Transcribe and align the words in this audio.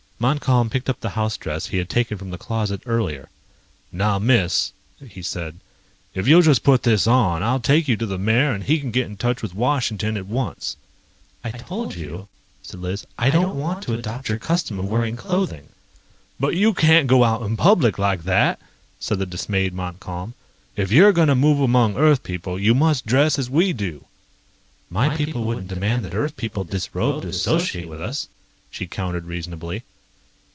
Montcalm 0.21 0.69
picked 0.69 0.87
up 0.87 0.99
the 0.99 1.09
house 1.17 1.35
dress 1.35 1.65
he 1.65 1.79
had 1.79 1.89
taken 1.89 2.15
from 2.15 2.29
the 2.29 2.37
closet 2.37 2.83
earlier. 2.85 3.27
"Now, 3.91 4.19
Miss," 4.19 4.71
he 5.03 5.23
said, 5.23 5.57
"if 6.13 6.27
you'll 6.27 6.43
just 6.43 6.61
put 6.63 6.83
this 6.83 7.07
on, 7.07 7.41
I'll 7.41 7.59
take 7.59 7.87
you 7.87 7.97
to 7.97 8.05
the 8.05 8.19
mayor 8.19 8.51
and 8.51 8.63
he 8.63 8.79
can 8.79 8.91
get 8.91 9.07
in 9.07 9.17
touch 9.17 9.41
with 9.41 9.55
Washington 9.55 10.17
at 10.17 10.27
once." 10.27 10.77
"I 11.43 11.49
told 11.49 11.95
you," 11.95 12.27
said 12.61 12.81
Liz, 12.81 13.07
"I 13.17 13.31
don't 13.31 13.57
want 13.57 13.81
to 13.81 13.95
adopt 13.95 14.29
your 14.29 14.37
custom 14.37 14.77
of 14.77 14.85
wearing 14.87 15.15
clothing." 15.15 15.69
"But 16.39 16.55
you 16.55 16.75
can't 16.75 17.07
go 17.07 17.23
out 17.23 17.41
in 17.41 17.57
public 17.57 17.97
like 17.97 18.21
that!" 18.25 18.59
said 18.99 19.17
the 19.17 19.25
dismayed 19.25 19.73
Montcalm. 19.73 20.35
"If 20.75 20.91
you're 20.91 21.13
going 21.13 21.29
to 21.29 21.33
move 21.35 21.59
among 21.59 21.95
Earth 21.97 22.21
people, 22.21 22.59
you 22.59 22.75
must 22.75 23.07
dress 23.07 23.39
as 23.39 23.49
we 23.49 23.73
do." 23.73 24.05
"My 24.87 25.15
people 25.17 25.45
wouldn't 25.45 25.67
demand 25.69 26.05
that 26.05 26.13
Earth 26.13 26.37
people 26.37 26.63
disrobe 26.63 27.23
to 27.23 27.29
associate 27.29 27.87
with 27.89 28.01
us," 28.01 28.27
she 28.69 28.85
countered 28.85 29.25
reasonably. 29.25 29.81